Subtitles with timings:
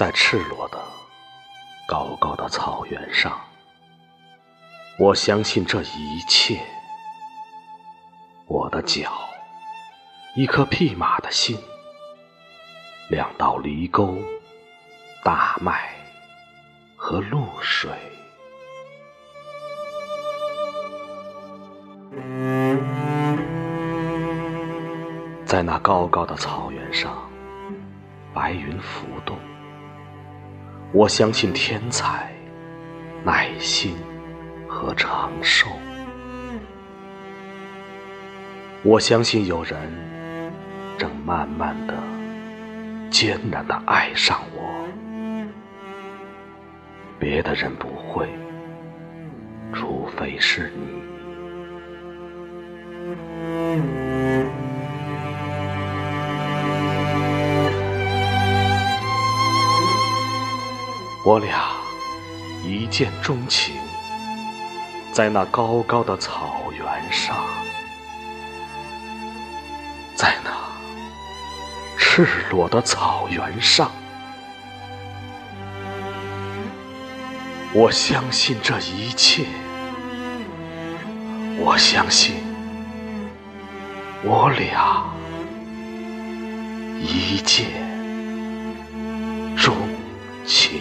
[0.00, 0.82] 在赤裸的、
[1.86, 3.38] 高高的草原上，
[4.98, 6.58] 我相信这一切。
[8.46, 9.28] 我的脚，
[10.34, 11.54] 一颗匹马的心，
[13.10, 14.16] 两道犁沟，
[15.22, 15.94] 大麦
[16.96, 17.90] 和露水。
[25.44, 27.30] 在那高高的草原上，
[28.32, 29.38] 白云浮动。
[30.92, 32.28] 我相信天才、
[33.24, 33.96] 耐心
[34.66, 35.68] 和长寿。
[38.82, 39.78] 我相信有人
[40.98, 41.94] 正慢慢的、
[43.08, 44.68] 艰难的爱上我。
[47.20, 48.28] 别的人不会，
[49.72, 51.19] 除非是你。
[61.22, 61.72] 我俩
[62.64, 63.74] 一见钟情，
[65.12, 67.36] 在那高高的草原上，
[70.16, 70.50] 在那
[71.98, 73.90] 赤裸的草原上，
[77.74, 79.44] 我相信这一切，
[81.58, 82.36] 我相信
[84.24, 85.04] 我俩
[86.98, 87.66] 一见
[89.54, 89.76] 钟
[90.46, 90.80] 情。